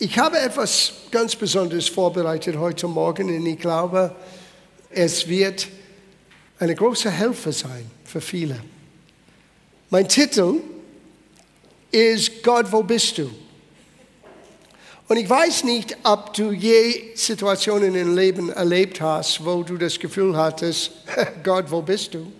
[0.00, 4.14] Ich habe etwas ganz Besonderes vorbereitet heute Morgen und ich glaube,
[4.90, 5.66] es wird
[6.60, 8.60] eine große Hilfe sein für viele.
[9.90, 10.60] Mein Titel
[11.90, 13.28] ist Gott, wo bist du?
[15.08, 19.98] Und ich weiß nicht, ob du je Situationen im Leben erlebt hast, wo du das
[19.98, 20.92] Gefühl hattest,
[21.42, 22.30] Gott, wo bist du?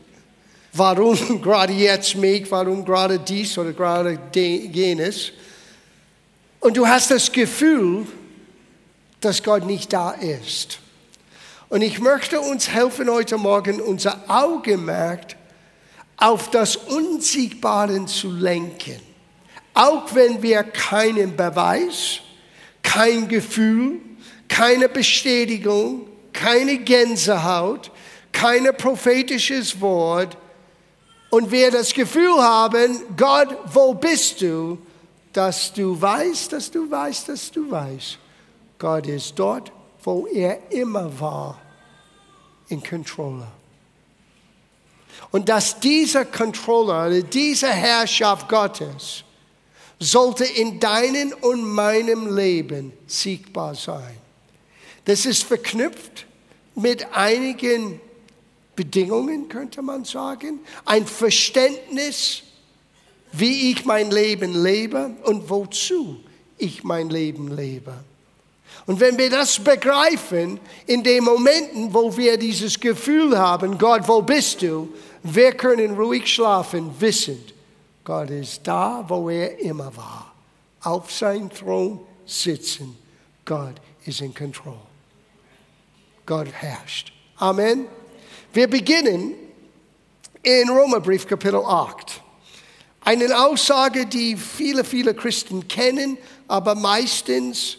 [0.75, 2.49] Warum gerade jetzt mich?
[2.53, 5.33] Warum gerade dies oder gerade jenes?
[6.61, 8.07] Und du hast das Gefühl,
[9.21, 10.81] dass Gott nicht da ist.
[11.69, 15.37] Und ich möchte uns helfen heute Morgen, unser Augenmerk
[16.17, 19.01] auf das Unsiegbare zu lenken.
[19.75, 22.21] Auch wenn wir keinen Beweis,
[22.83, 24.01] kein Gefühl,
[24.49, 27.91] keine Bestätigung, keine Gänsehaut,
[28.33, 30.37] kein prophetisches Wort
[31.31, 34.79] und wir das Gefühl haben, Gott, wo bist du?
[35.39, 38.19] Dass du weißt, dass du weißt, dass du weißt,
[38.77, 39.71] Gott ist dort,
[40.03, 41.63] wo er immer war,
[42.67, 43.47] in Controller.
[45.31, 49.23] Und dass dieser Controller, diese Herrschaft Gottes,
[50.01, 54.19] sollte in deinem und meinem Leben siegbar sein.
[55.05, 56.27] Das ist verknüpft
[56.75, 58.01] mit einigen
[58.75, 60.59] Bedingungen, könnte man sagen.
[60.85, 62.43] Ein Verständnis,
[63.33, 66.21] wie ich mein Leben lebe und wozu
[66.57, 67.95] ich mein Leben lebe.
[68.87, 74.23] Und wenn wir das begreifen, in den Momenten, wo wir dieses Gefühl haben, Gott, wo
[74.23, 74.89] bist du?
[75.23, 77.53] Wir können ruhig schlafen, wissend,
[78.05, 80.33] Gott ist da, wo er immer war.
[80.83, 82.97] Auf seinem Thron sitzen.
[83.45, 83.75] Gott
[84.07, 84.79] ist in Control.
[86.25, 87.13] Gott herrscht.
[87.37, 87.87] Amen.
[88.55, 89.35] Wir beginnen
[90.43, 92.23] in Römerbrief Kapitel 8.
[93.09, 97.79] Eine Aussage, die viele, viele Christen kennen, aber meistens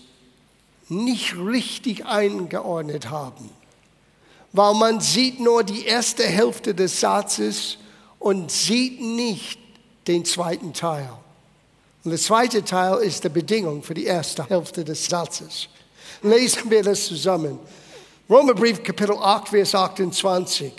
[0.88, 3.52] nicht richtig eingeordnet haben.
[4.54, 7.78] Weil man sieht nur die erste Hälfte des Satzes
[8.18, 9.60] und sieht nicht
[10.08, 11.08] den zweiten Teil.
[12.04, 15.68] Und der zweite Teil ist die Bedingung für die erste Hälfte des Satzes.
[16.24, 17.60] Lesen wir das zusammen.
[18.28, 20.74] Römerbrief Kapitel 8, Vers 28.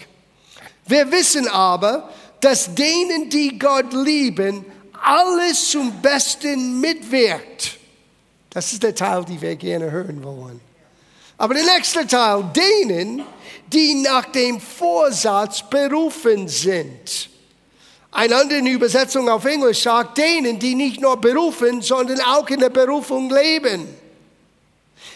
[0.88, 2.08] Wir wissen aber,
[2.40, 4.64] dass denen, die Gott lieben,
[5.02, 7.78] alles zum Besten mitwirkt.
[8.50, 10.60] Das ist der Teil, den wir gerne hören wollen.
[11.38, 13.22] Aber der nächste Teil, denen,
[13.72, 17.30] die nach dem Vorsatz berufen sind.
[18.12, 22.70] Eine andere Übersetzung auf Englisch sagt, denen, die nicht nur berufen, sondern auch in der
[22.70, 23.86] Berufung leben.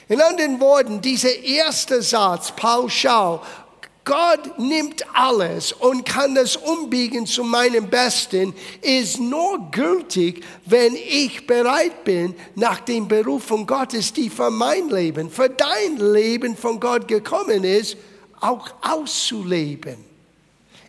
[0.08, 3.40] In anderen Worten, dieser erste Satz, pauschal,
[4.04, 11.46] Gott nimmt alles und kann das umbiegen zu meinem Besten, ist nur gültig, wenn ich
[11.46, 17.08] bereit bin, nach dem Berufung Gottes, die für mein Leben, für dein Leben von Gott
[17.08, 17.96] gekommen ist,
[18.40, 19.96] auch auszuleben.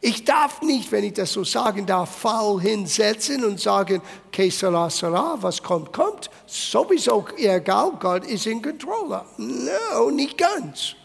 [0.01, 4.89] Ich darf nicht, wenn ich das so sagen darf, faul hinsetzen und sagen, que sera,
[4.89, 6.29] sera, was kommt, kommt.
[6.45, 9.25] Sowieso egal, Gott ist in Controller.
[9.37, 10.95] No, nicht ganz.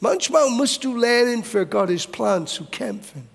[0.00, 3.28] Manchmal musst du lernen, für Gottes Plan zu kämpfen,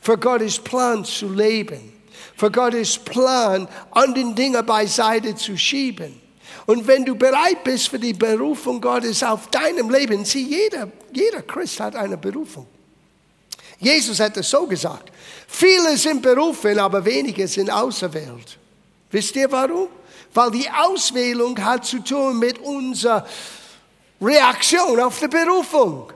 [0.00, 1.92] für Gottes Plan zu leben,
[2.34, 6.20] für Gottes Plan andere Dinge beiseite zu schieben.
[6.64, 11.42] Und wenn du bereit bist für die Berufung Gottes auf deinem Leben, sieh, jeder, jeder
[11.42, 12.66] Christ hat eine Berufung.
[13.78, 15.12] Jesus hat es so gesagt.
[15.46, 18.58] Viele sind berufen, aber wenige sind auserwählt.
[19.10, 19.88] Wisst ihr warum?
[20.34, 23.26] Weil die Auswählung hat zu tun mit unserer
[24.20, 26.12] Reaktion auf die Berufung.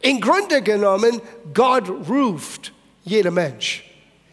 [0.00, 1.20] Im Grunde genommen,
[1.54, 2.72] Gott ruft
[3.04, 3.84] jeder Mensch.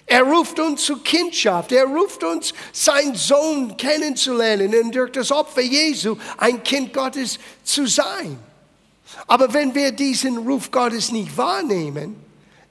[0.06, 1.72] Er ruft uns zur Kindschaft.
[1.72, 7.88] Er ruft uns, seinen Sohn kennenzulernen und durch das Opfer Jesu ein Kind Gottes zu
[7.88, 8.38] sein.
[9.28, 12.16] Aber wenn wir diesen Ruf Gottes nicht wahrnehmen,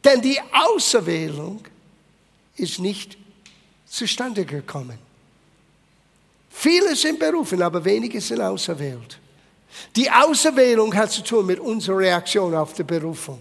[0.04, 1.64] denn die Auserwählung
[2.56, 3.16] ist nicht
[3.86, 4.98] zustande gekommen.
[6.50, 9.18] Viele sind berufen, aber wenige sind auserwählt.
[9.96, 13.40] Die Auserwählung hat zu tun mit unserer Reaktion auf die Berufung.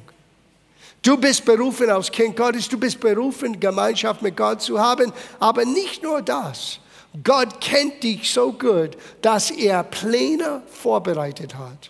[1.01, 5.65] Du bist berufen als Kind Gottes, du bist berufen, Gemeinschaft mit Gott zu haben, aber
[5.65, 6.79] nicht nur das.
[7.23, 8.91] Gott kennt dich so gut,
[9.21, 11.89] dass er Pläne vorbereitet hat.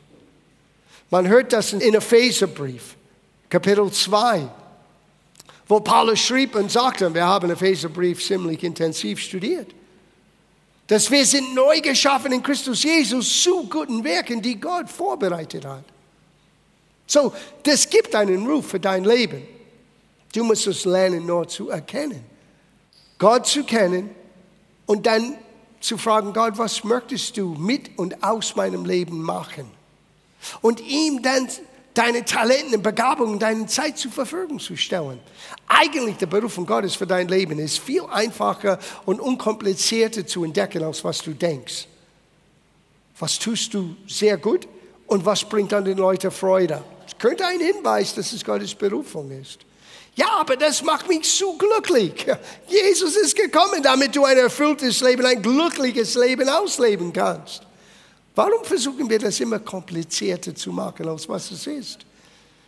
[1.10, 2.96] Man hört das in Epheserbrief,
[3.50, 4.48] Kapitel 2
[5.72, 9.68] wo Paulus schrieb und sagte, wir haben Epheserbrief ziemlich intensiv studiert,
[10.92, 15.86] dass wir sind neu geschaffen in Christus Jesus zu guten Werken, die Gott vorbereitet hat.
[17.08, 17.34] So,
[17.64, 19.42] das gibt einen Ruf für dein Leben.
[20.34, 22.26] Du musst es lernen, nur zu erkennen.
[23.18, 24.10] Gott zu kennen
[24.86, 25.36] und dann
[25.80, 29.72] zu fragen, Gott, was möchtest du mit und aus meinem Leben machen?
[30.60, 31.48] Und ihm dann
[31.94, 35.22] deine Talenten, Begabungen, deine Zeit zur Verfügung zu stellen.
[35.82, 41.04] Eigentlich der Berufung Gottes für dein Leben ist viel einfacher und unkomplizierter zu entdecken, als
[41.04, 41.88] was du denkst.
[43.18, 44.68] Was tust du sehr gut
[45.08, 46.84] und was bringt an den Leuten Freude?
[47.08, 49.62] Es könnte ein Hinweis, dass es Gottes Berufung ist.
[50.14, 52.28] Ja, aber das macht mich so glücklich.
[52.68, 57.64] Jesus ist gekommen, damit du ein erfülltes Leben, ein glückliches Leben ausleben kannst.
[58.36, 62.06] Warum versuchen wir das immer komplizierter zu machen, als was es ist?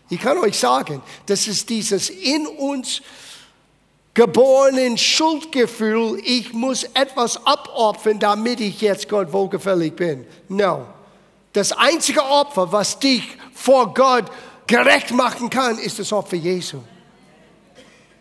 [0.10, 3.02] Ich kann euch sagen, das ist dieses in uns
[4.14, 10.26] geborenen Schuldgefühl, ich muss etwas abopfern, damit ich jetzt Gott wohlgefällig bin.
[10.50, 10.86] No.
[11.52, 13.24] Das einzige Opfer, was dich
[13.54, 14.26] vor Gott
[14.68, 16.80] gerecht machen kann, ist das Opfer Jesu.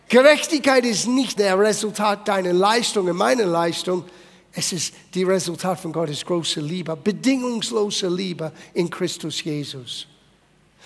[0.08, 4.04] Gerechtigkeit ist nicht der Resultat deiner Leistung und meiner Leistung.
[4.52, 10.06] Es ist die Resultat von Gottes großer Liebe, bedingungsloser Liebe in Christus Jesus.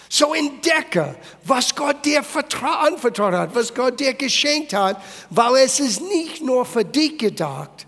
[0.09, 2.23] So entdecke, was Gott dir
[2.63, 7.87] anvertraut hat, was Gott dir geschenkt hat, weil es ist nicht nur für dich gedacht.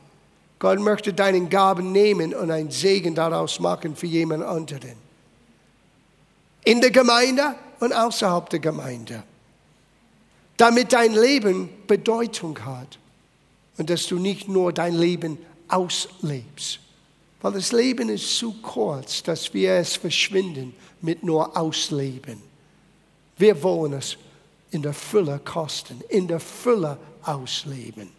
[0.59, 4.95] Gott möchte deinen Gaben nehmen und einen Segen daraus machen für jemand anderen.
[6.65, 9.23] In der Gemeinde und außerhalb der Gemeinde
[10.59, 12.99] damit dein Leben Bedeutung hat
[13.79, 15.39] und dass du nicht nur dein Leben
[15.69, 16.81] auslebst.
[17.41, 22.43] Weil das Leben ist zu kurz, dass wir es verschwinden mit nur Ausleben.
[23.37, 24.17] Wir wollen es
[24.71, 28.11] in der Fülle kosten, in der Fülle ausleben.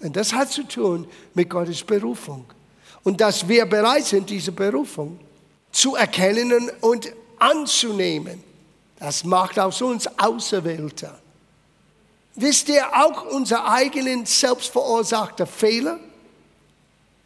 [0.00, 2.44] Und das hat zu tun mit Gottes Berufung.
[3.04, 5.18] Und dass wir bereit sind, diese Berufung
[5.70, 8.42] zu erkennen und anzunehmen.
[8.98, 11.12] Das macht aus uns Auserwählte.
[12.36, 16.00] Wisst ihr, auch unser eigenen selbstverursachter Fehler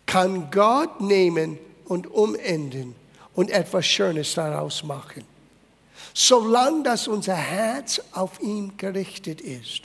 [0.05, 2.95] kann Gott nehmen und umenden
[3.39, 5.25] und etwas Schönes daraus machen.
[6.13, 9.83] Solange dass unser Herz auf ihn gerichtet ist.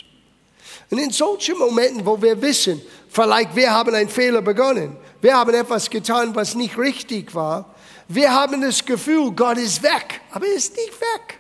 [0.90, 5.54] Und in solchen Momenten, wo wir wissen, vielleicht wir haben einen Fehler begonnen, wir haben
[5.54, 7.76] etwas getan, was nicht richtig war,
[8.08, 11.40] wir haben das Gefühl, Gott ist weg, aber er ist nicht weg.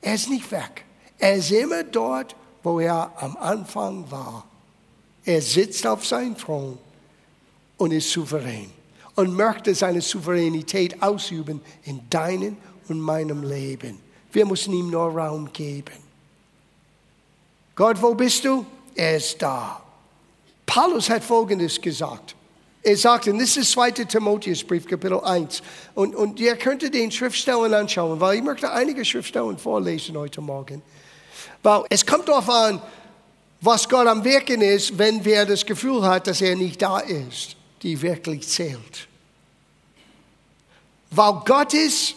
[0.00, 0.86] Er ist nicht weg.
[1.18, 4.46] Er ist immer dort, wo er am Anfang war.
[5.26, 6.78] Er sitzt auf seinem Thron
[7.76, 8.77] und ist souverän
[9.18, 12.56] und möchte seine Souveränität ausüben in deinem
[12.86, 13.98] und meinem Leben.
[14.30, 15.96] Wir müssen ihm nur Raum geben.
[17.74, 18.64] Gott, wo bist du?
[18.94, 19.82] Er ist da.
[20.64, 22.36] Paulus hat Folgendes gesagt.
[22.80, 23.90] Er sagte, und das ist 2.
[23.90, 25.64] Timotheusbrief, Kapitel 1.
[25.96, 30.80] Und, und ihr könnt den Schriftstellen anschauen, weil ich möchte einige Schriftstellen vorlesen heute Morgen.
[31.64, 32.80] Weil es kommt darauf an,
[33.62, 37.57] was Gott am Wirken ist, wenn wir das Gefühl haben, dass er nicht da ist,
[37.82, 39.08] die wirklich zählt.
[41.10, 42.14] Weil Gottes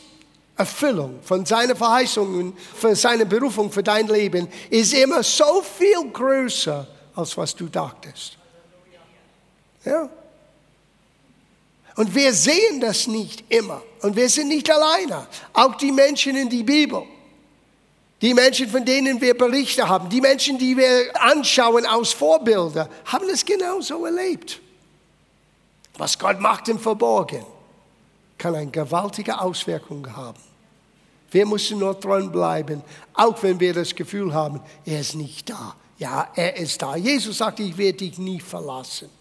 [0.58, 6.88] Erfüllung von seinen Verheißungen, für seine Berufung für dein Leben ist immer so viel größer,
[7.16, 8.38] als was du dachtest.
[9.86, 10.10] Ja.
[11.96, 13.82] Und wir sehen das nicht immer.
[14.02, 15.28] Und wir sind nicht alleine.
[15.54, 17.04] Auch die Menschen in die Bibel.
[18.22, 23.28] Die Menschen, von denen wir Berichte haben, die Menschen, die wir anschauen aus Vorbilder, haben
[23.30, 24.62] es genauso erlebt.
[26.02, 27.46] Was Gott macht im Verborgen,
[28.40, 30.40] kann eine gewaltige Auswirkung haben.
[31.30, 32.82] Wir müssen nur dranbleiben,
[33.14, 35.76] auch wenn wir das Gefühl haben, er ist nicht da.
[36.00, 36.96] Ja, er ist da.
[36.96, 39.12] Jesus sagt, ich werde dich nie verlassen.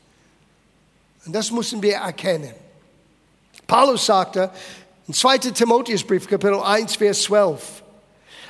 [1.26, 2.54] Und das müssen wir erkennen.
[3.66, 4.50] Paulus sagte
[5.06, 5.36] in 2.
[5.36, 7.82] Timotheusbrief, Kapitel 1, Vers 12,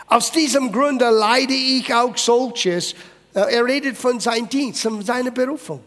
[0.07, 2.93] aus diesem Grunde leide ich auch solches.
[3.35, 5.83] Äh, er redet von seinem Dienst, von seiner Berufung.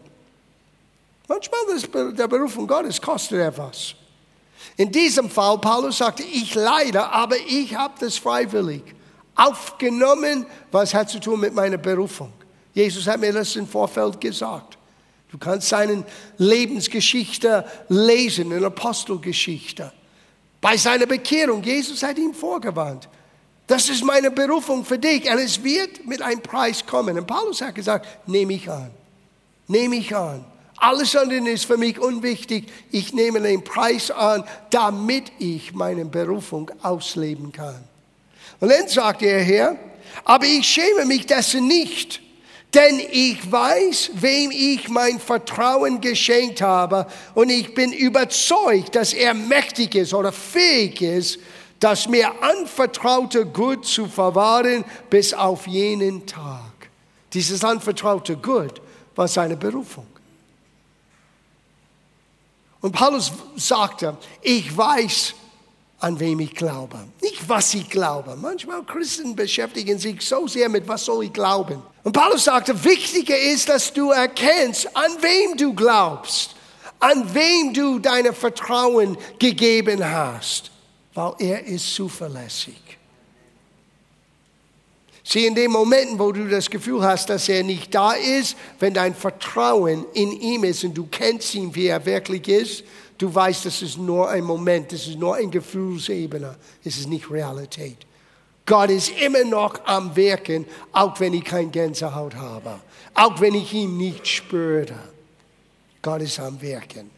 [1.28, 3.94] Manchmal das, der Berufung Gottes kostet etwas.
[4.76, 8.82] In diesem Fall, Paulus sagte, ich leide, aber ich habe das freiwillig
[9.34, 10.46] aufgenommen.
[10.70, 12.32] Was hat zu tun mit meiner Berufung?
[12.72, 14.78] Jesus hat mir das im Vorfeld gesagt.
[15.30, 16.04] Du kannst seine
[16.38, 19.92] Lebensgeschichte lesen, in Apostelgeschichte.
[20.60, 23.08] Bei seiner Bekehrung, Jesus hat ihm vorgewarnt.
[23.66, 27.18] Das ist meine Berufung für dich und es wird mit einem Preis kommen.
[27.18, 28.90] Und Paulus hat gesagt, nehme ich an,
[29.66, 30.44] nehme ich an.
[30.84, 32.66] Alles andere ist für mich unwichtig.
[32.90, 37.82] Ich nehme den Preis an, damit ich meine Berufung ausleben kann.
[38.60, 39.78] Und dann sagt er hier,
[40.24, 42.20] aber ich schäme mich dessen nicht,
[42.74, 49.32] denn ich weiß, wem ich mein Vertrauen geschenkt habe und ich bin überzeugt, dass er
[49.32, 51.38] mächtig ist oder fähig ist,
[51.80, 56.90] das mir anvertraute Gut zu verwahren bis auf jenen Tag.
[57.32, 58.82] Dieses anvertraute Gut
[59.14, 60.13] war seine Berufung.
[62.84, 65.32] Und Paulus sagte, ich weiß,
[66.00, 66.98] an wem ich glaube.
[67.22, 68.36] Nicht, was ich glaube.
[68.36, 71.82] Manchmal Christen beschäftigen sich so sehr mit, was soll ich glauben.
[72.02, 76.56] Und Paulus sagte, wichtiger ist, dass du erkennst, an wem du glaubst,
[77.00, 80.70] an wem du deine Vertrauen gegeben hast,
[81.14, 82.98] weil er ist zuverlässig.
[85.26, 88.92] Sieh, in den Momenten, wo du das Gefühl hast, dass er nicht da ist, wenn
[88.92, 92.84] dein Vertrauen in ihm ist und du kennst ihn, wie er wirklich ist,
[93.16, 96.54] du weißt, das ist nur ein Moment, das ist nur eine Gefühlsebene,
[96.84, 97.96] es ist nicht Realität.
[98.66, 102.80] Gott ist immer noch am Wirken, auch wenn ich kein Gänsehaut habe,
[103.14, 104.94] auch wenn ich ihn nicht spüre.
[106.02, 107.10] Gott ist am Wirken.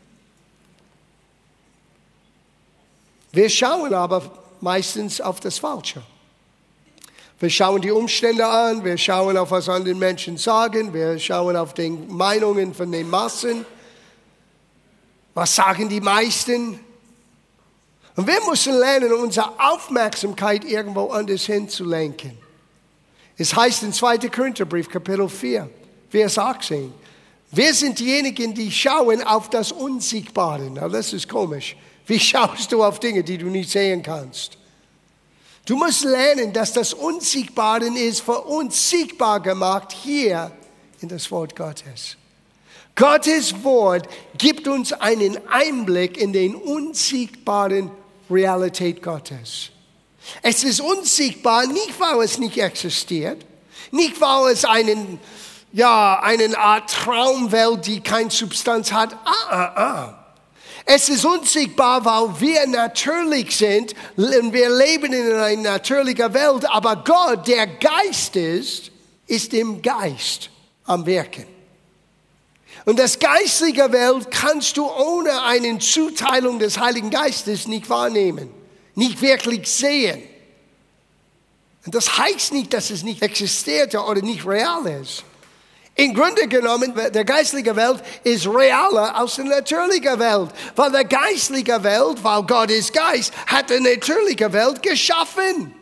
[3.32, 4.22] Wir schauen aber
[4.60, 6.02] meistens auf das Falsche.
[7.38, 11.74] Wir schauen die Umstände an, wir schauen auf, was andere Menschen sagen, wir schauen auf
[11.74, 13.66] die Meinungen von den Massen.
[15.34, 16.80] Was sagen die meisten?
[18.16, 22.38] Und wir müssen lernen, unsere Aufmerksamkeit irgendwo anders hinzulenken.
[23.36, 24.16] Es heißt in 2.
[24.30, 25.68] Korintherbrief, Kapitel 4,
[26.08, 26.94] Vers 18,
[27.52, 30.70] wir sind diejenigen, die schauen auf das Unsiegbare.
[30.72, 31.76] Na, das ist komisch.
[32.06, 34.56] Wie schaust du auf Dinge, die du nicht sehen kannst?
[35.66, 40.52] Du musst lernen, dass das Unsiegbare ist für uns siegbar gemacht hier
[41.00, 42.16] in das Wort Gottes.
[42.94, 44.08] Gottes Wort
[44.38, 47.90] gibt uns einen Einblick in den unsiegbaren
[48.30, 49.70] Realität Gottes.
[50.40, 53.44] Es ist unsiegbar, nicht weil es nicht existiert,
[53.90, 55.18] nicht weil es einen,
[55.72, 59.14] ja, eine Art Traumwelt, die keine Substanz hat.
[59.24, 60.25] Ah, ah, ah.
[60.88, 67.02] Es ist unsichtbar, weil wir natürlich sind und wir leben in einer natürlichen Welt, aber
[67.04, 68.92] Gott, der Geist ist,
[69.26, 70.48] ist im Geist
[70.84, 71.44] am Wirken.
[72.84, 78.48] Und das geistliche Welt kannst du ohne eine Zuteilung des Heiligen Geistes nicht wahrnehmen,
[78.94, 80.22] nicht wirklich sehen.
[81.84, 85.24] Und das heißt nicht, dass es nicht existiert oder nicht real ist.
[85.98, 90.50] Im Grunde genommen, der geistliche Welt ist realer als die natürliche Welt.
[90.74, 95.74] Weil der geistliche Welt, weil Gott ist Geist, hat die natürliche Welt geschaffen.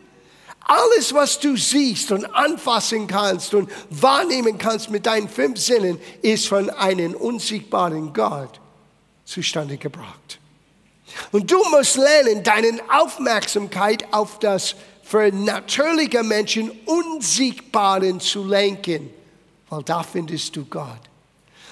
[0.61, 6.47] Alles, was du siehst und anfassen kannst und wahrnehmen kannst mit deinen fünf Sinnen, ist
[6.47, 8.61] von einem unsichtbaren Gott
[9.25, 10.39] zustande gebracht.
[11.33, 19.09] Und du musst lernen, deine Aufmerksamkeit auf das für natürliche Menschen Unsichtbaren zu lenken
[19.75, 21.01] weil da findest du Gott.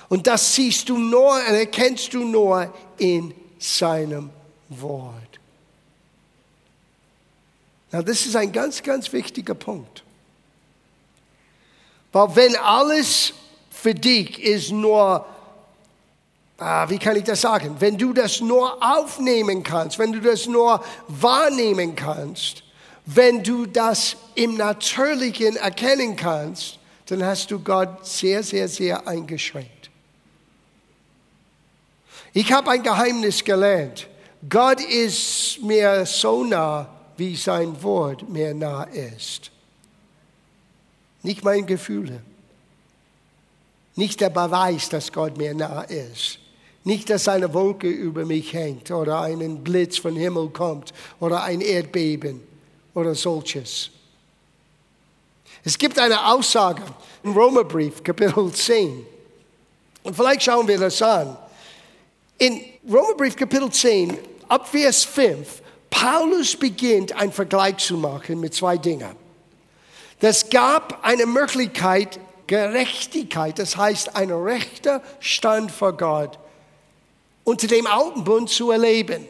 [0.10, 4.30] Und das siehst du nur und erkennst du nur in seinem
[4.68, 5.40] Wort.
[7.92, 10.04] Na, das ist ein ganz, ganz wichtiger Punkt.
[12.12, 13.34] Weil wenn alles
[13.72, 15.26] für dich ist nur,
[16.58, 20.46] ah, wie kann ich das sagen, wenn du das nur aufnehmen kannst, wenn du das
[20.46, 22.64] nur wahrnehmen kannst,
[23.06, 29.90] wenn du das im Natürlichen erkennen kannst, dann hast du Gott sehr, sehr, sehr eingeschränkt.
[32.34, 34.08] Ich habe ein Geheimnis gelernt.
[34.50, 39.52] Gott ist mir so nah, wie sein Wort mir nah ist.
[41.22, 42.22] Nicht meine Gefühle.
[43.96, 46.40] Nicht der Beweis, dass Gott mir nah ist.
[46.84, 51.62] Nicht, dass eine Wolke über mich hängt oder ein Blitz vom Himmel kommt oder ein
[51.62, 52.42] Erdbeben
[52.94, 53.92] oder solches.
[55.63, 56.82] Es gibt eine Aussage
[57.24, 59.05] im Römerbrief, Kapitel 10.
[60.03, 61.38] Und vielleicht schauen wir das an.
[62.38, 64.17] In Römerbrief, Kapitel 10,
[64.50, 69.15] ab Vers 5, Paulus beginnt einen Vergleich zu machen mit zwei Dingen.
[70.20, 76.38] Das gab eine Möglichkeit, Gerechtigkeit, das heißt ein rechter Stand vor Gott,
[77.46, 79.25] unter dem alten Bund zu erleben.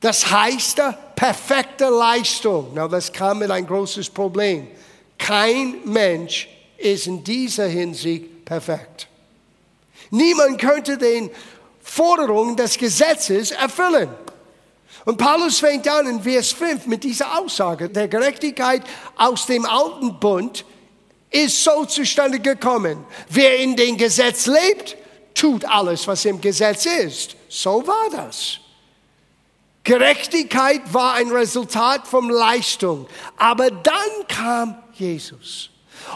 [0.00, 0.80] Das heißt
[1.16, 2.70] perfekte Leistung.
[2.74, 4.68] Na, das kam mit ein großes Problem.
[5.18, 6.48] Kein Mensch
[6.78, 9.08] ist in dieser Hinsicht perfekt.
[10.10, 11.30] Niemand könnte den
[11.82, 14.08] Forderungen des Gesetzes erfüllen.
[15.04, 18.82] Und Paulus fängt an in Vers 5 mit dieser Aussage, der Gerechtigkeit
[19.16, 20.64] aus dem alten Bund
[21.30, 23.04] ist so zustande gekommen.
[23.28, 24.96] Wer in dem Gesetz lebt,
[25.34, 27.36] tut alles, was im Gesetz ist.
[27.48, 28.58] So war das.
[29.84, 33.06] Gerechtigkeit war ein Resultat von Leistung.
[33.36, 35.70] Aber dann kam Jesus.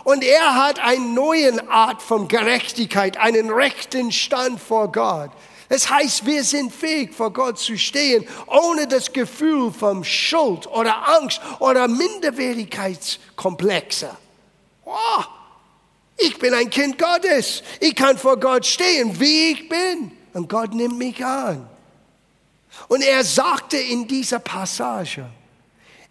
[0.04, 5.30] Und er hat eine neue Art von Gerechtigkeit, einen rechten Stand vor Gott.
[5.68, 11.08] Das heißt, wir sind fähig, vor Gott zu stehen, ohne das Gefühl von Schuld oder
[11.16, 14.10] Angst oder Minderwertigkeitskomplexe.
[14.84, 15.22] Oh,
[16.18, 17.62] ich bin ein Kind Gottes.
[17.80, 20.12] Ich kann vor Gott stehen, wie ich bin.
[20.34, 21.68] Und Gott nimmt mich an.
[22.88, 25.26] Und er sagte in dieser Passage,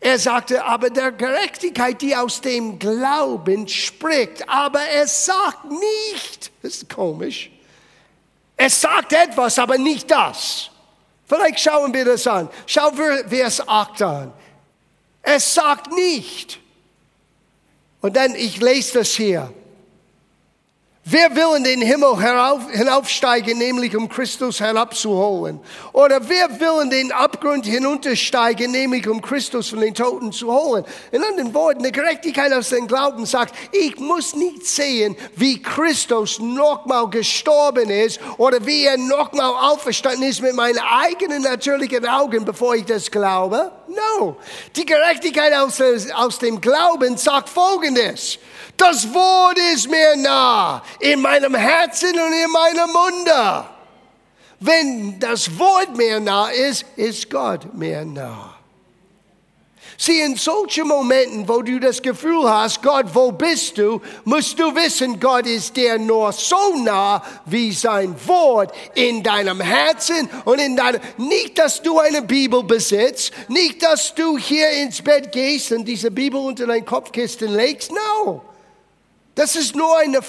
[0.02, 6.78] er sagte, aber der Gerechtigkeit, die aus dem Glauben spricht, aber er sagt nicht, das
[6.78, 7.52] ist komisch,
[8.58, 10.72] es sagt etwas, aber nicht das.
[11.28, 12.50] Vielleicht schauen wir das an.
[12.66, 14.34] Schau Vers 8 an.
[15.22, 16.60] Es sagt nicht.
[18.02, 19.54] Und dann, ich lese das hier.
[21.04, 25.60] Wer will in den Himmel herauf, hinaufsteigen, nämlich um Christus herabzuholen?
[25.94, 30.86] Oder wer will in den Abgrund hinuntersteigen, nämlich um Christus von den Toten zu holen?
[31.12, 36.38] In anderen Worten, die Gerechtigkeit aus dem Glauben sagt, ich muss nicht sehen, wie Christus
[36.40, 42.76] nochmal gestorben ist oder wie er nochmal auferstanden ist mit meinen eigenen natürlichen Augen, bevor
[42.76, 43.72] ich das glaube.
[43.96, 44.38] No.
[44.76, 45.82] Die Gerechtigkeit aus,
[46.14, 48.40] aus dem Glauben sagt Folgendes.
[48.78, 53.66] Das Wort ist mir nah, in meinem Herzen und in meinem Munde.
[54.60, 58.51] Wenn das Wort mir nah ist, ist Gott mir nah.
[60.04, 64.74] Sieh, in solchen Momenten, wo du das Gefühl hast, Gott, wo bist du, musst du
[64.74, 70.76] wissen, Gott ist dir nur so nah wie sein Wort in deinem Herzen und in
[70.76, 75.86] deinem, nicht, dass du eine Bibel besitzt, nicht, dass du hier ins Bett gehst und
[75.86, 78.42] diese Bibel unter dein Kopfkissen legst, no.
[79.36, 80.22] Das ist nur eine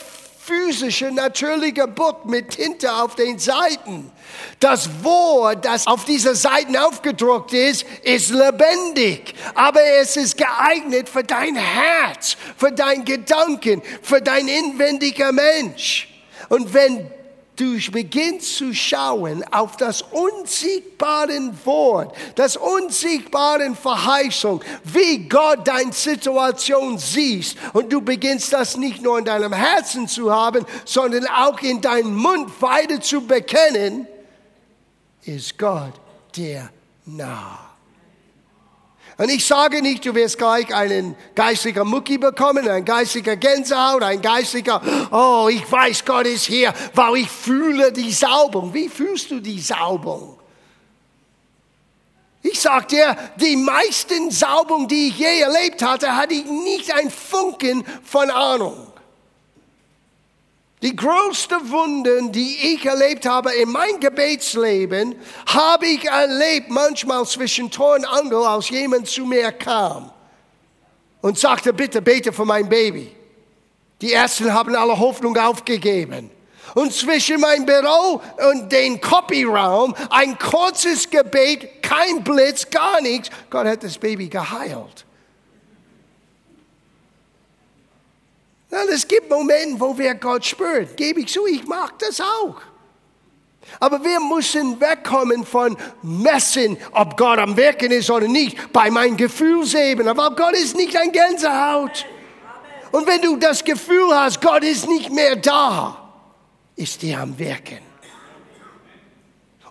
[0.44, 4.10] physische, natürliche Buch mit Tinte auf den Seiten.
[4.58, 11.22] Das Wort, das auf dieser Seiten aufgedruckt ist, ist lebendig, aber es ist geeignet für
[11.22, 16.08] dein Herz, für dein Gedanken, für dein inwendiger Mensch.
[16.48, 17.08] Und wenn
[17.56, 26.98] du beginnst zu schauen auf das unsiegbare Wort, das unsiegbare Verheißung, wie Gott deine Situation
[26.98, 31.80] siehst und du beginnst das nicht nur in deinem Herzen zu haben, sondern auch in
[31.80, 34.06] deinem Mund weiter zu bekennen,
[35.24, 35.92] ist Gott
[36.34, 36.70] dir
[37.04, 37.71] nah.
[39.18, 44.22] Und ich sage nicht, du wirst gleich einen geistiger Mucki bekommen, ein geistiger Gänsehaut, ein
[44.22, 48.72] geistiger, oh, ich weiß, Gott ist hier, weil ich fühle die Saubung.
[48.72, 50.38] Wie fühlst du die Saubung?
[52.42, 57.10] Ich sag dir, die meisten Saubungen, die ich je erlebt hatte, hatte ich nicht ein
[57.10, 58.91] Funken von Ahnung.
[60.82, 65.14] Die größte Wunden, die ich erlebt habe in meinem Gebetsleben,
[65.46, 70.10] habe ich erlebt manchmal zwischen Tor und Angel, als jemand zu mir kam
[71.20, 73.14] und sagte, bitte bete für mein Baby.
[74.00, 76.30] Die Ärzte haben alle Hoffnung aufgegeben.
[76.74, 83.30] Und zwischen meinem Büro und dem Copyraum ein kurzes Gebet, kein Blitz, gar nichts.
[83.50, 85.04] Gott hat das Baby geheilt.
[88.72, 90.88] Es gibt Momente, wo wir Gott spüren.
[90.96, 92.56] Gebe ich zu, ich mag das auch.
[93.80, 99.16] Aber wir müssen wegkommen von Messen, ob Gott am Wirken ist oder nicht, bei meinen
[99.16, 100.08] Gefühlsebenen.
[100.08, 102.06] Aber Gott ist nicht ein Gänsehaut.
[102.90, 105.96] Und wenn du das Gefühl hast, Gott ist nicht mehr da,
[106.76, 107.80] ist er am Wirken.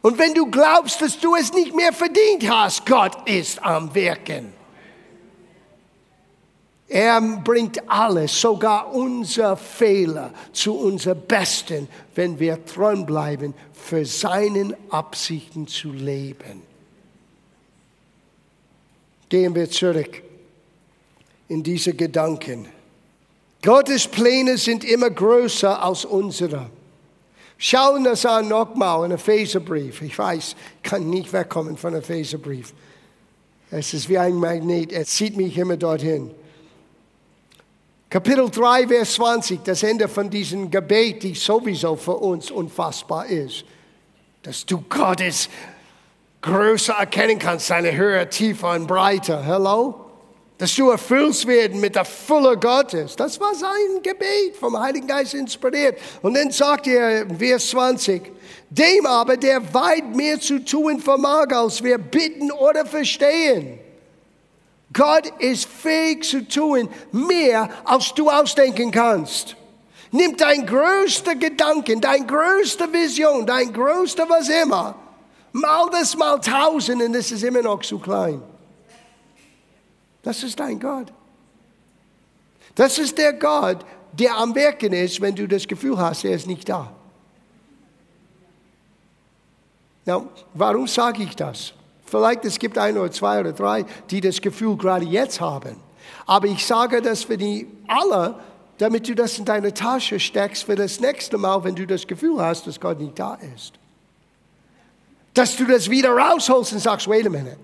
[0.01, 4.60] Und wenn du glaubst, dass du es nicht mehr verdient hast, Gott ist am Wirken.
[6.93, 14.75] Er bringt alles, sogar unser Fehler zu unser Besten, wenn wir dran bleiben, für seinen
[14.89, 16.63] Absichten zu leben.
[19.29, 20.21] Gehen wir zurück
[21.47, 22.67] in diese Gedanken.
[23.61, 26.69] Gottes Pläne sind immer größer als unsere.
[27.57, 30.01] Schauen das an nochmal in Epheserbrief.
[30.01, 32.73] Ich weiß, ich kann nicht wegkommen von Epheserbrief.
[33.69, 36.31] Es ist wie ein Magnet, er zieht mich immer dorthin.
[38.11, 43.63] Kapitel 3, Vers 20, das Ende von diesem Gebet, die sowieso für uns unfassbar ist.
[44.43, 45.47] Dass du Gottes
[46.41, 49.41] größer erkennen kannst, seine Höhe, Tiefe und Breite.
[49.45, 50.07] Hello?
[50.57, 53.15] Dass du erfüllt werden mit der Fülle Gottes.
[53.15, 55.97] Das war sein Gebet, vom Heiligen Geist inspiriert.
[56.21, 58.23] Und dann sagt er, Vers 20,
[58.69, 63.79] dem aber, der weit mehr zu tun vermag, als wir bitten oder verstehen
[64.93, 69.55] Gott ist fähig zu tun, mehr als du ausdenken kannst.
[70.11, 74.95] Nimm dein größter Gedanken, dein größte Vision, dein größter was immer,
[75.53, 78.41] mal das mal tausend und es ist immer noch zu klein.
[80.21, 81.07] Das ist dein Gott.
[82.75, 86.47] Das ist der Gott, der am Wirken ist, wenn du das Gefühl hast, er ist
[86.47, 86.91] nicht da.
[90.05, 91.73] Now, warum sage ich das?
[92.11, 95.77] Vielleicht es gibt ein oder zwei oder drei, die das Gefühl gerade jetzt haben.
[96.27, 98.35] Aber ich sage das für die alle,
[98.77, 102.41] damit du das in deine Tasche steckst für das nächste Mal, wenn du das Gefühl
[102.41, 103.73] hast, dass Gott nicht da ist.
[105.33, 107.57] dass du das wieder rausholst und sagst, wait a minute.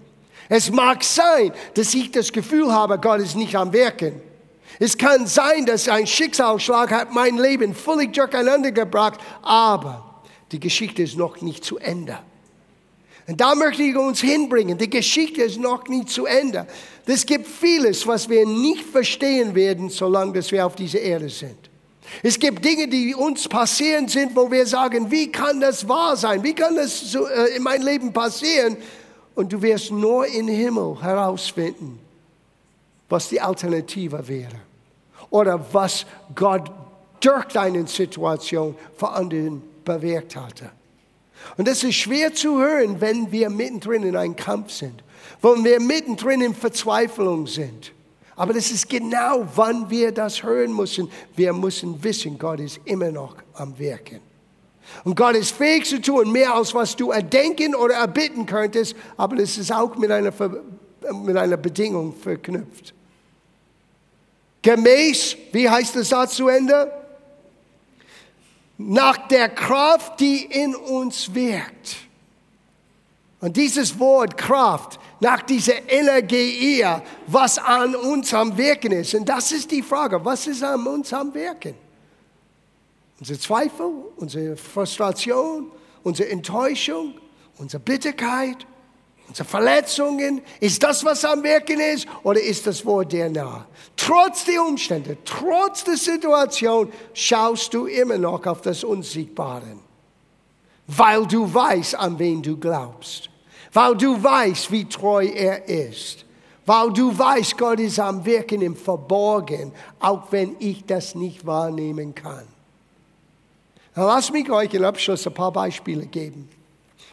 [0.50, 4.22] Es mag sein, dass ich das Gefühl habe, Gott ist nicht am Wirken.
[4.80, 11.04] Es kann sein, dass ein Schicksalsschlag hat mein Leben völlig durcheinander gebracht, aber die Geschichte
[11.04, 12.20] ist noch nicht zu Ende.
[13.28, 14.78] Und da möchte ich uns hinbringen.
[14.78, 16.66] Die Geschichte ist noch nicht zu Ende.
[17.06, 21.70] Es gibt vieles, was wir nicht verstehen werden, solange wir auf dieser Erde sind.
[22.24, 26.42] Es gibt Dinge, die uns passieren sind, wo wir sagen, wie kann das wahr sein?
[26.42, 28.78] Wie kann das äh, in meinem Leben passieren?
[29.36, 32.00] Und du wirst nur im Himmel herausfinden,
[33.10, 34.56] was die Alternative wäre.
[35.30, 36.72] Oder was Gott
[37.20, 40.72] durch deine Situation für anderen bewirkt hatte.
[41.58, 45.04] Und das ist schwer zu hören, wenn wir mittendrin in einem Kampf sind,
[45.42, 47.94] wenn wir mittendrin in Verzweiflung sind.
[48.36, 51.10] Aber das ist genau, wann wir das hören müssen.
[51.36, 54.20] Wir müssen wissen, Gott ist immer noch am Wirken.
[55.04, 59.36] Und Gott ist fähig zu tun, mehr als was du erdenken oder erbitten könntest, aber
[59.36, 60.32] das ist auch mit einer,
[61.26, 62.94] mit einer Bedingung verknüpft.
[64.62, 66.92] Gemäß, wie heißt der Satz zu Ende?
[68.78, 71.98] Nach der Kraft, die in uns wirkt.
[73.40, 76.84] Und dieses Wort Kraft, nach dieser Energie,
[77.28, 79.16] was an uns am Wirken ist.
[79.16, 81.76] Und das ist die Frage, was ist an uns am Wirken?
[83.20, 85.72] Unsere Zweifel, unsere Frustration,
[86.04, 87.16] unsere Enttäuschung,
[87.58, 88.66] unsere Bitterkeit,
[89.28, 93.66] unsere Verletzungen, ist das, was am Wirken ist, oder ist das Wort dir nah?
[93.96, 99.78] Trotz der Umstände, trotz der Situation, schaust du immer noch auf das Unsiegbare,
[100.88, 103.30] weil du weißt, an wen du glaubst,
[103.74, 106.26] weil du weißt, wie treu er ist,
[106.66, 112.14] weil du weißt, Gott ist am Wirken im Verborgen, auch wenn ich das nicht wahrnehmen
[112.14, 112.48] kann.
[113.96, 116.48] Lass mich euch im Abschluss ein paar Beispiele geben.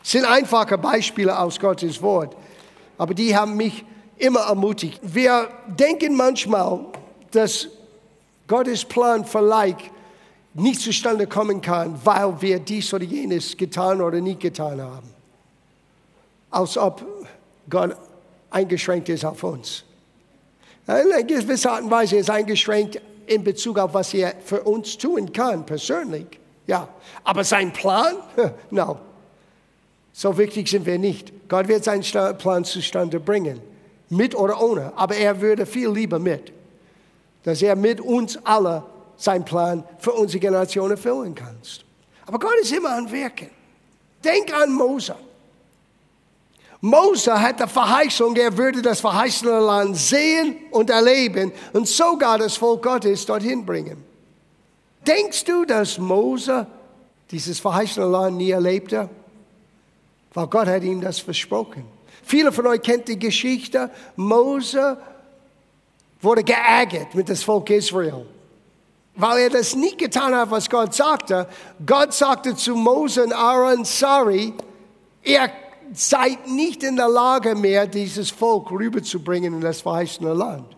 [0.05, 2.37] Sind einfache Beispiele aus Gottes Wort,
[2.99, 3.87] aber die haben mich
[4.19, 5.01] immer ermutigt.
[5.03, 6.81] Wir denken manchmal,
[7.31, 7.69] dass
[8.47, 9.91] Gottes Plan vielleicht
[10.53, 15.09] nicht zustande kommen kann, weil wir dies oder jenes getan oder nicht getan haben.
[16.51, 17.03] Als ob
[17.71, 17.97] Gott
[18.51, 19.85] eingeschränkt ist auf uns.
[20.87, 24.99] In einer gewissen Art und Weise ist eingeschränkt in Bezug auf was er für uns
[24.99, 26.27] tun kann, persönlich.
[26.67, 26.89] Ja,
[27.25, 28.17] aber sein Plan?
[28.71, 28.99] No.
[30.17, 31.33] So wichtig sind wir nicht.
[31.49, 32.05] Gott wird seinen
[32.39, 33.61] Plan zustande bringen.
[34.09, 34.93] Mit oder ohne.
[34.95, 36.53] Aber er würde viel lieber mit.
[37.43, 38.85] Dass er mit uns alle
[39.17, 41.57] seinen Plan für unsere Generation erfüllen kann.
[42.27, 43.51] Aber Gott ist immer an Wirken.
[44.25, 45.17] Denk an Mose.
[46.81, 52.57] Mose hat die Verheißung, er würde das verheißene Land sehen und erleben und sogar das
[52.57, 54.05] Volk Gottes dorthin bringen.
[55.07, 56.67] Denkst du, dass Mose
[57.31, 59.09] dieses verheißene Land nie erlebte?
[60.35, 61.85] Weil Gott hat ihm das versprochen.
[62.25, 63.91] Viele von euch kennt die Geschichte.
[64.17, 64.99] Mose
[66.21, 68.27] wurde geärgert mit dem Volk Israel,
[69.15, 71.47] weil er das nicht getan hat, was Gott sagte.
[71.87, 74.55] Gott sagte zu Mose und Aaron, sorry,
[75.23, 75.51] ihr
[75.93, 80.75] seid nicht in der Lage mehr, dieses Volk rüberzubringen in das verheißene Land.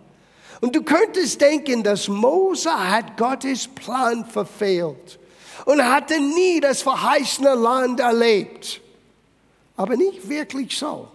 [0.61, 5.19] Und du könntest denken, dass Mose hat Gottes Plan verfehlt
[5.65, 8.81] und hatte nie das verheißene Land erlebt.
[9.77, 11.09] Aber nicht wirklich so.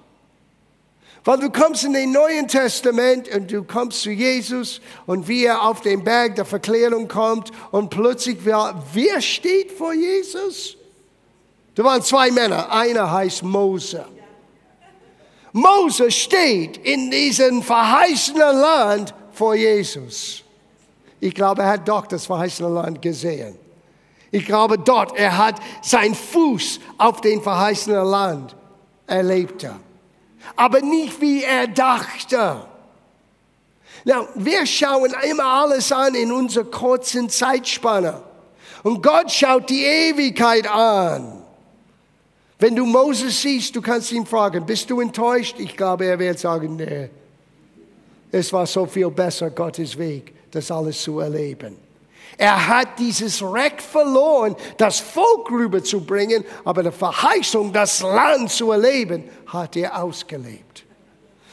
[1.23, 5.63] Weil du kommst in den Neuen Testament und du kommst zu Jesus und wie er
[5.63, 10.77] auf den Berg der Verklärung kommt und plötzlich, wer, wer steht vor Jesus?
[11.75, 14.05] Da waren zwei Männer, einer heißt Mose.
[15.53, 20.43] Mose steht in diesem verheißenen Land vor Jesus.
[21.19, 23.55] Ich glaube, er hat doch das verheißene Land gesehen.
[24.31, 28.55] Ich glaube dort, er hat seinen Fuß auf den verheißenen Land
[29.05, 29.75] erlebte.
[30.55, 32.65] Aber nicht wie er dachte.
[34.05, 38.21] Na, wir schauen immer alles an in unserer kurzen Zeitspanne.
[38.83, 41.43] Und Gott schaut die Ewigkeit an.
[42.57, 45.55] Wenn du Moses siehst, du kannst ihn fragen, bist du enttäuscht?
[45.59, 47.09] Ich glaube, er wird sagen, nee.
[48.31, 51.75] Es war so viel besser, Gottes Weg, das alles zu erleben.
[52.41, 59.29] Er hat dieses Recht verloren, das Volk rüberzubringen, aber die Verheißung, das Land zu erleben,
[59.45, 60.83] hat er ausgelebt.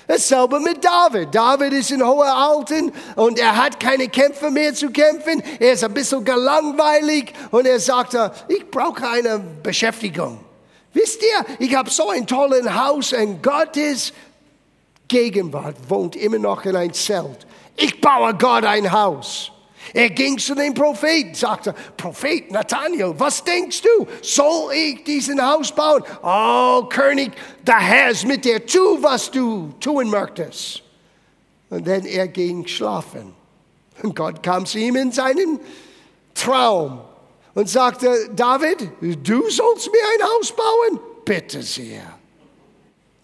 [0.07, 1.35] Dasselbe mit David.
[1.35, 5.42] David ist in hoher Alten und er hat keine Kämpfe mehr zu kämpfen.
[5.61, 10.40] Er ist ein bisschen gelangweilig und er sagte, ich brauche eine Beschäftigung.
[10.94, 14.14] Wisst ihr, ich habe so ein tolles Haus und Gottes
[15.07, 17.46] Gegenwart wohnt immer noch in ein Zelt.
[17.77, 19.53] Ich baue Gott ein Haus.
[19.95, 24.07] Er ging zu dem Propheten, sagte, Prophet Nathanael, was denkst du?
[24.23, 26.03] Soll ich diesen Haus bauen?
[26.23, 30.83] Oh, König, der Herr ist mit dir, tu, was du tun möchtest.
[31.71, 33.35] Und dann er ging schlafen.
[34.03, 35.61] Und Gott kam zu ihm in seinen
[36.35, 37.01] Traum
[37.55, 41.01] und sagte, David, du sollst mir ein Haus bauen?
[41.25, 42.19] Bitte sehr.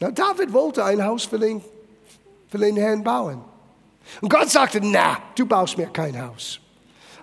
[0.01, 1.63] Na, David wollte ein Haus für den,
[2.49, 3.43] für den Herrn bauen.
[4.21, 6.61] Und Gott sagte, na, du baust mir kein Haus.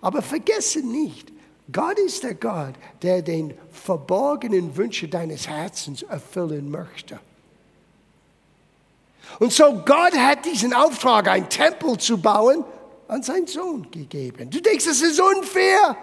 [0.01, 1.31] Aber vergesse nicht,
[1.71, 7.19] Gott ist der Gott, der den verborgenen Wünsche deines Herzens erfüllen möchte.
[9.39, 12.65] Und so Gott hat diesen Auftrag, ein Tempel zu bauen,
[13.07, 14.49] an seinen Sohn gegeben.
[14.49, 15.97] Du denkst, es ist unfair.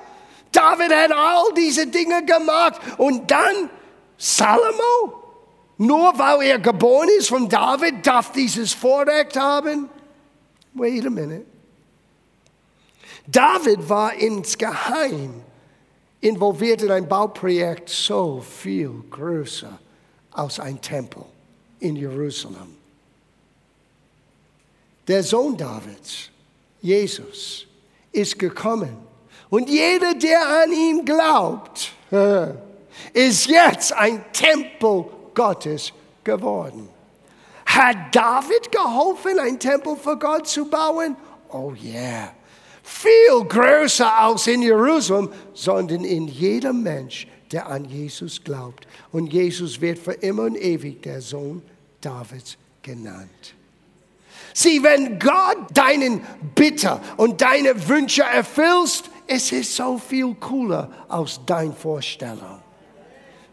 [0.52, 3.70] David hat all diese Dinge gemacht und dann
[4.16, 5.22] Salomo,
[5.76, 9.88] nur weil er geboren ist von David, darf dieses Vorrecht haben.
[10.78, 11.46] Wait a minute.
[13.30, 15.42] David war insgeheim
[16.20, 19.78] involviert in ein Bauprojekt so viel größer
[20.32, 21.24] als ein Tempel
[21.80, 22.76] in Jerusalem.
[25.06, 26.30] Der Sohn Davids,
[26.80, 27.66] Jesus,
[28.12, 28.96] ist gekommen.
[29.50, 31.92] Und jeder, der an ihn glaubt,
[33.12, 35.92] ist jetzt ein Tempel Gottes
[36.24, 36.88] geworden.
[37.68, 41.16] Hat David geholfen, ein Tempel für Gott zu bauen?
[41.50, 42.32] Oh yeah.
[42.82, 48.86] Viel größer als in Jerusalem, sondern in jedem Mensch, der an Jesus glaubt.
[49.12, 51.62] Und Jesus wird für immer und ewig der Sohn
[52.00, 53.54] Davids genannt.
[54.54, 56.22] Sieh, wenn Gott deinen
[56.54, 62.62] Bitter und deine Wünsche erfüllst, es ist so viel cooler als deine Vorstellung.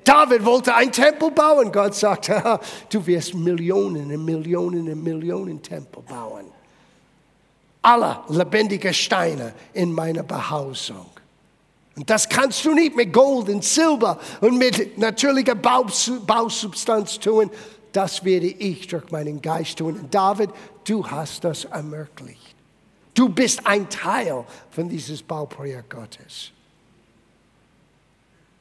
[0.06, 1.72] David wollte ein Tempel bauen.
[1.72, 6.46] Gott sagte, du wirst Millionen und Millionen und Millionen Tempel bauen.
[7.82, 11.08] Alle lebendige Steine in meiner Behausung.
[11.96, 17.50] Und das kannst du nicht mit Gold und Silber und mit natürlicher Bausubstanz tun.
[17.92, 19.98] Das werde ich durch meinen Geist tun.
[19.98, 20.50] Und David,
[20.84, 22.56] du hast das ermöglicht.
[23.14, 26.52] Du bist ein Teil von dieses Bauprojekt Gottes.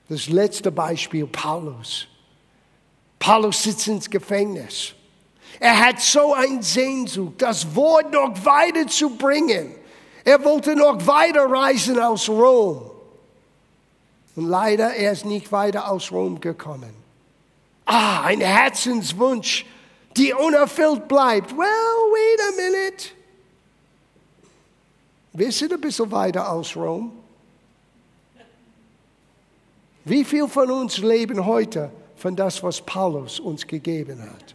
[0.08, 2.06] Das letzte Beispiel, Paulus.
[3.18, 4.92] Paulus sitzt ins Gefängnis.
[5.60, 9.74] Er hat so ein Sehnsucht, das Wort noch weiter zu bringen.
[10.24, 12.90] Er wollte noch weiter reisen aus Rom.
[14.36, 16.94] Und leider, er ist nicht weiter aus Rom gekommen.
[17.86, 19.64] Ah, ein Herzenswunsch,
[20.16, 21.56] die unerfüllt bleibt.
[21.56, 23.10] Well, wait a minute.
[25.32, 27.23] Wir sind ein bisschen weiter aus Rom.
[30.04, 34.54] Wie viel von uns leben heute von das, was Paulus uns gegeben hat?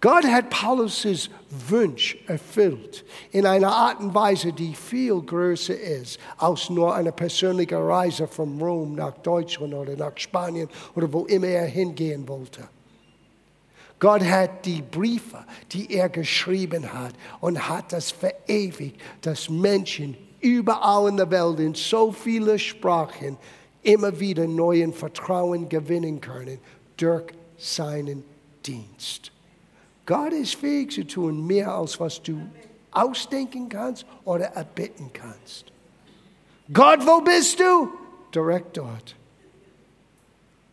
[0.00, 1.30] Gott hat Paulus'
[1.68, 7.78] Wunsch erfüllt in einer Art und Weise, die viel größer ist als nur eine persönliche
[7.78, 12.68] Reise von Rom nach Deutschland oder nach Spanien oder wo immer er hingehen wollte.
[13.98, 21.08] Gott hat die Briefe, die er geschrieben hat, und hat das verewigt, dass Menschen überall
[21.08, 23.36] in der Welt in so viele Sprachen
[23.82, 26.58] immer wieder neuen Vertrauen gewinnen können
[26.96, 28.24] durch seinen
[28.64, 29.30] Dienst.
[30.04, 32.40] Gott ist fähig zu tun, mehr als was du
[32.92, 35.66] ausdenken kannst oder erbitten kannst.
[36.72, 37.90] Gott, wo bist du?
[38.34, 39.14] Direkt dort.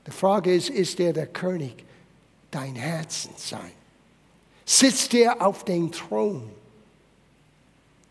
[0.08, 1.86] Die Frage ist, ist er der König
[2.52, 3.72] dein Herzen sein?
[4.66, 6.50] Sitzt er auf dem Thron?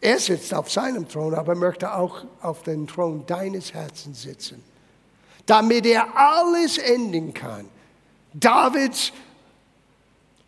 [0.03, 4.63] Er sitzt auf seinem Thron, aber möchte auch auf dem Thron deines Herzens sitzen,
[5.47, 7.67] damit er alles enden kann.
[8.35, 9.13] Davids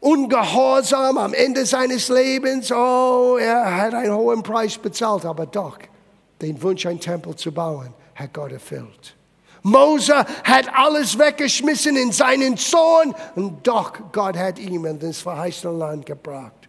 [0.00, 5.78] Ungehorsam am Ende seines Lebens, oh, er hat einen hohen Preis bezahlt, aber doch,
[6.42, 9.16] den Wunsch, ein Tempel zu bauen, hat Gott erfüllt.
[9.62, 10.14] Mose
[10.44, 16.04] hat alles weggeschmissen in seinen Zorn und doch Gott hat ihm in das verheißene Land
[16.04, 16.63] gebracht.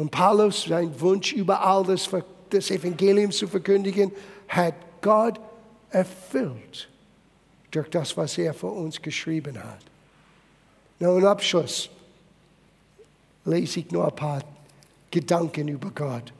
[0.00, 2.08] Und Paulus, sein Wunsch, überall das,
[2.48, 4.10] das Evangelium zu verkündigen,
[4.48, 5.38] hat Gott
[5.90, 6.88] erfüllt
[7.70, 9.80] durch das, was er für uns geschrieben hat.
[11.00, 11.90] Nun, Abschluss
[13.44, 14.42] lese ich nur ein paar
[15.10, 16.32] Gedanken über Gott.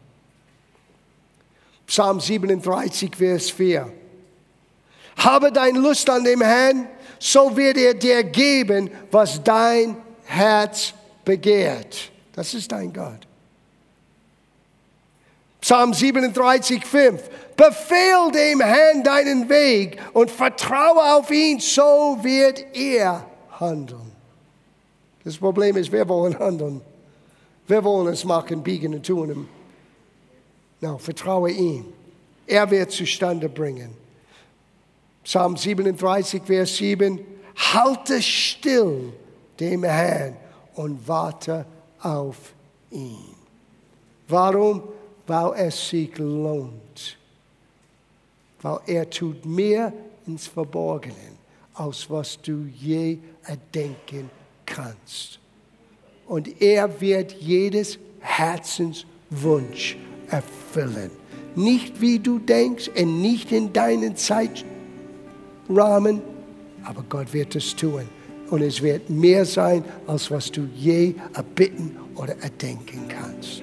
[1.87, 3.93] Psalm 37, Vers 4.
[5.17, 10.95] Habe dein Lust an dem Herrn, so wird er dir geben, was dein Herz
[11.27, 12.11] begehrt.
[12.33, 13.27] Das ist dein Gott.
[15.61, 17.31] Psalm 37, 5.
[17.57, 23.27] Befehl dem Herrn deinen Weg und vertraue auf ihn, so wird er
[23.59, 24.13] handeln.
[25.25, 26.81] Das Problem ist, wir wollen handeln.
[27.67, 29.47] Wir wollen es machen, biegen und tun.
[30.81, 31.85] No, vertraue ihm.
[32.47, 33.95] Er wird zustande bringen.
[35.23, 37.21] Psalm 37, Vers 7.
[37.75, 39.13] Halte still
[39.61, 40.37] dem Herrn
[40.75, 41.67] und warte
[42.01, 42.37] auf
[42.91, 43.35] ihn.
[44.27, 44.83] Warum?
[45.31, 47.17] Weil es sich lohnt.
[48.63, 49.93] Weil er tut mehr
[50.27, 51.39] ins Verborgenen,
[51.75, 54.29] als was du je erdenken
[54.67, 55.39] kannst.
[56.27, 59.97] Und er wird jedes Herzenswunsch
[60.29, 61.13] erfüllen.
[61.55, 64.65] Nicht wie du denkst und nicht in deinen Zeitrahmen,
[66.83, 68.09] aber Gott wird es tun.
[68.51, 73.63] Und es wird mehr sein, als was du je erbitten oder erdenken kannst.